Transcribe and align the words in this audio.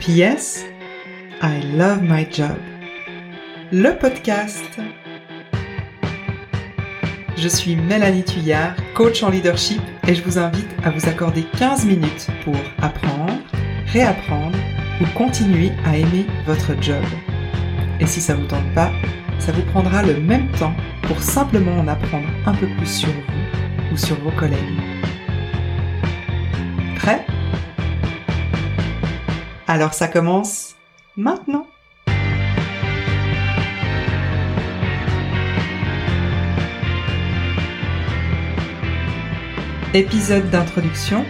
P.S. 0.00 0.64
I 1.42 1.60
love 1.76 2.00
my 2.00 2.26
job. 2.32 2.56
Le 3.70 3.98
podcast. 3.98 4.80
Je 7.36 7.48
suis 7.48 7.76
Mélanie 7.76 8.24
Tuyard, 8.24 8.76
coach 8.94 9.22
en 9.22 9.28
leadership 9.28 9.82
et 10.08 10.14
je 10.14 10.22
vous 10.22 10.38
invite 10.38 10.70
à 10.84 10.90
vous 10.90 11.06
accorder 11.06 11.44
15 11.58 11.84
minutes 11.84 12.28
pour 12.44 12.56
apprendre, 12.80 13.34
réapprendre 13.92 14.56
ou 15.02 15.04
continuer 15.18 15.70
à 15.84 15.98
aimer 15.98 16.24
votre 16.46 16.72
job. 16.80 17.04
Et 18.00 18.06
si 18.06 18.22
ça 18.22 18.34
vous 18.34 18.46
tente 18.46 18.72
pas, 18.74 18.90
ça 19.38 19.52
vous 19.52 19.62
prendra 19.64 20.02
le 20.02 20.18
même 20.18 20.50
temps 20.52 20.74
pour 21.02 21.22
simplement 21.22 21.78
en 21.78 21.88
apprendre 21.88 22.28
un 22.46 22.54
peu 22.54 22.68
plus 22.78 22.90
sur 22.90 23.10
vous 23.10 23.92
ou 23.92 23.98
sur 23.98 24.18
vos 24.20 24.32
collègues. 24.32 24.80
Prêt? 26.96 27.26
Alors 29.72 29.94
ça 29.94 30.08
commence 30.08 30.74
maintenant. 31.16 31.64
Épisode 39.94 40.50
d'introduction, 40.50 41.24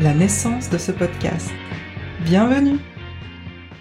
la 0.00 0.14
naissance 0.14 0.70
de 0.70 0.78
ce 0.78 0.92
podcast. 0.92 1.50
Bienvenue 2.24 2.78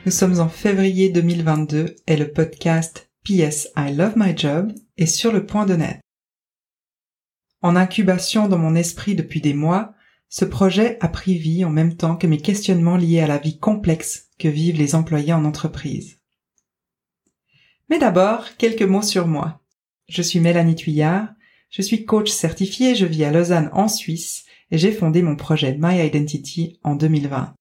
Nous 0.05 0.11
sommes 0.11 0.41
en 0.41 0.49
février 0.49 1.09
2022 1.09 1.95
et 2.05 2.17
le 2.17 2.29
podcast 2.29 3.09
PS 3.23 3.69
I 3.77 3.95
Love 3.95 4.15
My 4.17 4.37
Job 4.37 4.73
est 4.97 5.05
sur 5.05 5.31
le 5.31 5.45
point 5.45 5.65
de 5.65 5.75
naître. 5.75 6.01
En 7.61 7.77
incubation 7.77 8.49
dans 8.49 8.59
mon 8.59 8.75
esprit 8.75 9.15
depuis 9.15 9.39
des 9.39 9.53
mois, 9.53 9.93
ce 10.35 10.45
projet 10.45 10.97
a 10.99 11.09
pris 11.09 11.37
vie 11.37 11.63
en 11.63 11.69
même 11.69 11.95
temps 11.95 12.15
que 12.15 12.25
mes 12.25 12.39
questionnements 12.39 12.97
liés 12.97 13.19
à 13.19 13.27
la 13.27 13.37
vie 13.37 13.59
complexe 13.59 14.29
que 14.39 14.47
vivent 14.47 14.79
les 14.79 14.95
employés 14.95 15.31
en 15.31 15.45
entreprise. 15.45 16.17
Mais 17.87 17.99
d'abord, 17.99 18.57
quelques 18.57 18.81
mots 18.81 19.03
sur 19.03 19.27
moi. 19.27 19.61
Je 20.09 20.23
suis 20.23 20.39
Mélanie 20.39 20.73
Tuyard, 20.73 21.27
je 21.69 21.83
suis 21.83 22.05
coach 22.05 22.31
certifié, 22.31 22.95
je 22.95 23.05
vis 23.05 23.25
à 23.25 23.31
Lausanne 23.31 23.69
en 23.73 23.87
Suisse 23.87 24.45
et 24.71 24.79
j'ai 24.79 24.91
fondé 24.91 25.21
mon 25.21 25.35
projet 25.35 25.77
My 25.79 26.03
Identity 26.03 26.79
en 26.81 26.95
2020. 26.95 27.53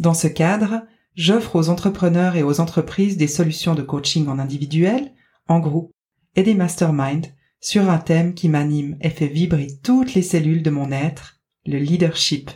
Dans 0.00 0.14
ce 0.14 0.26
cadre, 0.26 0.82
j'offre 1.14 1.54
aux 1.54 1.68
entrepreneurs 1.68 2.34
et 2.34 2.42
aux 2.42 2.58
entreprises 2.58 3.16
des 3.16 3.28
solutions 3.28 3.76
de 3.76 3.82
coaching 3.82 4.26
en 4.26 4.40
individuel, 4.40 5.12
en 5.46 5.60
groupe 5.60 5.92
et 6.34 6.42
des 6.42 6.54
masterminds 6.54 7.30
sur 7.60 7.88
un 7.88 7.98
thème 7.98 8.34
qui 8.34 8.48
m'anime 8.48 8.96
et 9.00 9.10
fait 9.10 9.28
vibrer 9.28 9.68
toutes 9.84 10.14
les 10.14 10.22
cellules 10.22 10.64
de 10.64 10.70
mon 10.70 10.90
être, 10.90 11.33
le 11.66 11.78
leadership. 11.78 12.50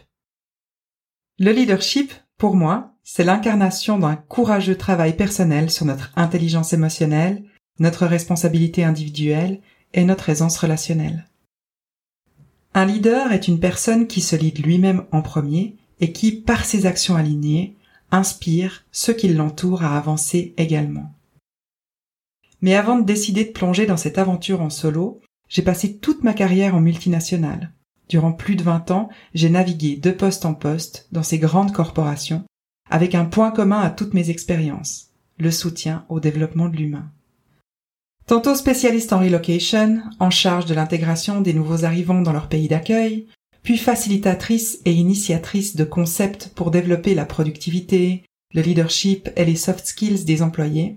Le 1.38 1.50
leadership, 1.52 2.12
pour 2.36 2.56
moi, 2.56 2.92
c'est 3.02 3.24
l'incarnation 3.24 3.98
d'un 3.98 4.16
courageux 4.16 4.76
travail 4.76 5.16
personnel 5.16 5.70
sur 5.70 5.86
notre 5.86 6.12
intelligence 6.14 6.74
émotionnelle, 6.74 7.42
notre 7.78 8.04
responsabilité 8.04 8.84
individuelle 8.84 9.60
et 9.94 10.04
notre 10.04 10.28
aisance 10.28 10.58
relationnelle. 10.58 11.26
Un 12.74 12.84
leader 12.84 13.32
est 13.32 13.48
une 13.48 13.60
personne 13.60 14.08
qui 14.08 14.20
se 14.20 14.36
lead 14.36 14.58
lui-même 14.58 15.06
en 15.10 15.22
premier 15.22 15.76
et 16.00 16.12
qui, 16.12 16.32
par 16.32 16.66
ses 16.66 16.84
actions 16.84 17.16
alignées, 17.16 17.76
inspire 18.10 18.84
ceux 18.92 19.14
qui 19.14 19.28
l'entourent 19.28 19.84
à 19.84 19.96
avancer 19.96 20.52
également. 20.58 21.14
Mais 22.60 22.74
avant 22.74 22.98
de 22.98 23.06
décider 23.06 23.46
de 23.46 23.52
plonger 23.52 23.86
dans 23.86 23.96
cette 23.96 24.18
aventure 24.18 24.60
en 24.60 24.70
solo, 24.70 25.20
j'ai 25.48 25.62
passé 25.62 25.96
toute 25.96 26.24
ma 26.24 26.34
carrière 26.34 26.74
en 26.74 26.80
multinationale. 26.80 27.72
Durant 28.08 28.32
plus 28.32 28.56
de 28.56 28.62
20 28.62 28.90
ans, 28.90 29.08
j'ai 29.34 29.50
navigué 29.50 29.96
de 29.96 30.10
poste 30.10 30.46
en 30.46 30.54
poste 30.54 31.08
dans 31.12 31.22
ces 31.22 31.38
grandes 31.38 31.72
corporations, 31.72 32.44
avec 32.90 33.14
un 33.14 33.26
point 33.26 33.50
commun 33.50 33.80
à 33.80 33.90
toutes 33.90 34.14
mes 34.14 34.30
expériences, 34.30 35.10
le 35.38 35.50
soutien 35.50 36.06
au 36.08 36.20
développement 36.20 36.68
de 36.68 36.76
l'humain. 36.76 37.10
Tantôt 38.26 38.54
spécialiste 38.54 39.12
en 39.12 39.20
relocation, 39.20 40.02
en 40.20 40.30
charge 40.30 40.66
de 40.66 40.74
l'intégration 40.74 41.40
des 41.40 41.54
nouveaux 41.54 41.84
arrivants 41.84 42.20
dans 42.20 42.32
leur 42.32 42.48
pays 42.48 42.68
d'accueil, 42.68 43.26
puis 43.62 43.78
facilitatrice 43.78 44.78
et 44.84 44.92
initiatrice 44.92 45.76
de 45.76 45.84
concepts 45.84 46.50
pour 46.54 46.70
développer 46.70 47.14
la 47.14 47.26
productivité, 47.26 48.24
le 48.54 48.62
leadership 48.62 49.28
et 49.36 49.44
les 49.44 49.56
soft 49.56 49.86
skills 49.86 50.24
des 50.24 50.42
employés, 50.42 50.96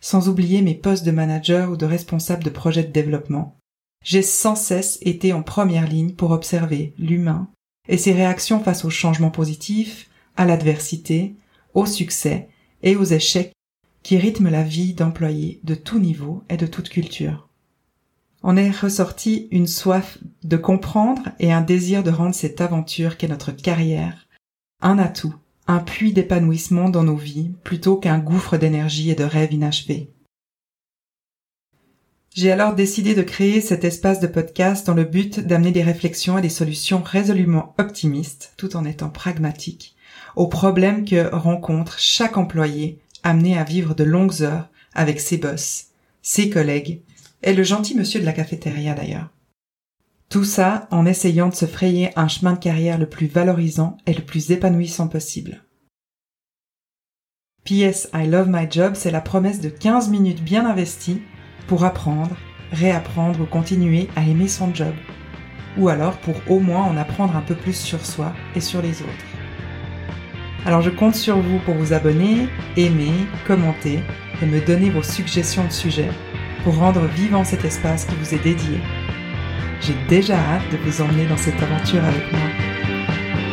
sans 0.00 0.28
oublier 0.28 0.62
mes 0.62 0.74
postes 0.74 1.04
de 1.04 1.10
manager 1.10 1.70
ou 1.70 1.76
de 1.76 1.86
responsable 1.86 2.44
de 2.44 2.50
projet 2.50 2.84
de 2.84 2.92
développement. 2.92 3.56
J'ai 4.02 4.22
sans 4.22 4.56
cesse 4.56 4.98
été 5.02 5.32
en 5.32 5.42
première 5.42 5.88
ligne 5.88 6.12
pour 6.12 6.30
observer 6.30 6.94
l'humain 6.98 7.48
et 7.88 7.98
ses 7.98 8.12
réactions 8.12 8.60
face 8.60 8.84
aux 8.84 8.90
changements 8.90 9.30
positifs, 9.30 10.08
à 10.36 10.44
l'adversité, 10.44 11.34
au 11.74 11.86
succès 11.86 12.48
et 12.82 12.96
aux 12.96 13.04
échecs 13.04 13.52
qui 14.02 14.16
rythme 14.18 14.48
la 14.48 14.62
vie 14.62 14.94
d'employés 14.94 15.60
de 15.62 15.74
tout 15.74 15.98
niveau 15.98 16.42
et 16.48 16.56
de 16.56 16.66
toute 16.66 16.88
culture. 16.88 17.48
On 18.42 18.56
est 18.56 18.70
ressorti 18.70 19.46
une 19.52 19.68
soif 19.68 20.18
de 20.42 20.56
comprendre 20.56 21.22
et 21.38 21.52
un 21.52 21.60
désir 21.60 22.02
de 22.02 22.10
rendre 22.10 22.34
cette 22.34 22.60
aventure 22.60 23.16
qu'est 23.16 23.28
notre 23.28 23.52
carrière 23.52 24.26
un 24.82 24.98
atout, 24.98 25.34
un 25.68 25.78
puits 25.78 26.12
d'épanouissement 26.12 26.88
dans 26.88 27.04
nos 27.04 27.16
vies 27.16 27.52
plutôt 27.62 27.96
qu'un 27.96 28.18
gouffre 28.18 28.56
d'énergie 28.56 29.10
et 29.10 29.14
de 29.14 29.24
rêves 29.24 29.52
inachevés. 29.52 30.10
J'ai 32.34 32.50
alors 32.50 32.74
décidé 32.74 33.14
de 33.14 33.22
créer 33.22 33.60
cet 33.60 33.84
espace 33.84 34.18
de 34.18 34.26
podcast 34.26 34.86
dans 34.86 34.94
le 34.94 35.04
but 35.04 35.38
d'amener 35.38 35.70
des 35.70 35.82
réflexions 35.82 36.38
et 36.38 36.42
des 36.42 36.48
solutions 36.48 37.02
résolument 37.04 37.74
optimistes, 37.76 38.54
tout 38.56 38.74
en 38.74 38.86
étant 38.86 39.10
pragmatique, 39.10 39.94
aux 40.34 40.48
problèmes 40.48 41.04
que 41.04 41.34
rencontre 41.34 41.98
chaque 41.98 42.38
employé 42.38 43.00
amené 43.22 43.58
à 43.58 43.64
vivre 43.64 43.94
de 43.94 44.04
longues 44.04 44.42
heures 44.42 44.70
avec 44.94 45.20
ses 45.20 45.36
boss, 45.36 45.88
ses 46.22 46.48
collègues, 46.48 47.02
et 47.42 47.52
le 47.52 47.62
gentil 47.64 47.94
monsieur 47.94 48.20
de 48.20 48.24
la 48.24 48.32
cafétéria 48.32 48.94
d'ailleurs. 48.94 49.28
Tout 50.30 50.44
ça 50.44 50.88
en 50.90 51.04
essayant 51.04 51.50
de 51.50 51.54
se 51.54 51.66
frayer 51.66 52.12
un 52.16 52.28
chemin 52.28 52.54
de 52.54 52.58
carrière 52.58 52.98
le 52.98 53.08
plus 53.08 53.26
valorisant 53.26 53.98
et 54.06 54.14
le 54.14 54.22
plus 54.22 54.50
épanouissant 54.50 55.08
possible. 55.08 55.62
PS 57.64 58.08
I 58.14 58.26
Love 58.26 58.48
My 58.48 58.66
Job, 58.70 58.94
c'est 58.96 59.10
la 59.10 59.20
promesse 59.20 59.60
de 59.60 59.68
15 59.68 60.08
minutes 60.08 60.42
bien 60.42 60.64
investies 60.64 61.20
pour 61.66 61.84
apprendre, 61.84 62.36
réapprendre 62.72 63.40
ou 63.40 63.46
continuer 63.46 64.08
à 64.16 64.22
aimer 64.22 64.48
son 64.48 64.74
job. 64.74 64.94
Ou 65.78 65.88
alors 65.88 66.18
pour 66.18 66.36
au 66.48 66.60
moins 66.60 66.82
en 66.82 66.96
apprendre 66.96 67.36
un 67.36 67.40
peu 67.40 67.54
plus 67.54 67.76
sur 67.76 68.04
soi 68.04 68.32
et 68.54 68.60
sur 68.60 68.82
les 68.82 69.02
autres. 69.02 69.26
Alors 70.64 70.82
je 70.82 70.90
compte 70.90 71.14
sur 71.14 71.38
vous 71.38 71.58
pour 71.60 71.74
vous 71.74 71.92
abonner, 71.92 72.48
aimer, 72.76 73.12
commenter 73.46 74.00
et 74.40 74.46
me 74.46 74.64
donner 74.64 74.90
vos 74.90 75.02
suggestions 75.02 75.64
de 75.64 75.72
sujets 75.72 76.10
pour 76.62 76.76
rendre 76.76 77.04
vivant 77.06 77.44
cet 77.44 77.64
espace 77.64 78.04
qui 78.04 78.14
vous 78.14 78.34
est 78.34 78.42
dédié. 78.42 78.78
J'ai 79.80 79.96
déjà 80.08 80.36
hâte 80.36 80.70
de 80.70 80.76
vous 80.76 81.02
emmener 81.02 81.26
dans 81.26 81.36
cette 81.36 81.60
aventure 81.60 82.04
avec 82.04 82.32
moi. 82.32 82.48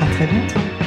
À 0.02 0.06
très 0.14 0.28
bientôt! 0.28 0.79